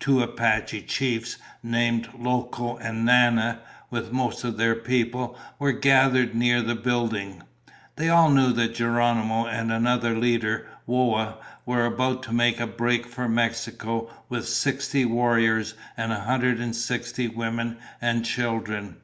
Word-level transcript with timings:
Two 0.00 0.20
Apache 0.24 0.82
chiefs 0.86 1.36
named 1.62 2.08
Loco 2.18 2.76
and 2.78 3.04
Nana, 3.04 3.60
with 3.90 4.10
most 4.10 4.42
of 4.42 4.56
their 4.56 4.74
people, 4.74 5.38
were 5.60 5.70
gathered 5.70 6.34
near 6.34 6.60
the 6.62 6.74
building. 6.74 7.44
They 7.94 8.08
all 8.08 8.28
knew 8.28 8.52
that 8.54 8.74
Geronimo 8.74 9.46
and 9.46 9.70
another 9.70 10.16
leader, 10.18 10.66
Whoa, 10.84 11.36
were 11.64 11.86
about 11.86 12.24
to 12.24 12.32
make 12.32 12.58
a 12.58 12.66
break 12.66 13.06
for 13.06 13.28
Mexico 13.28 14.10
with 14.28 14.48
sixty 14.48 15.04
warriors 15.04 15.74
and 15.96 16.10
a 16.10 16.22
hundred 16.22 16.58
and 16.58 16.74
sixty 16.74 17.28
women 17.28 17.76
and 18.02 18.24
children. 18.26 18.96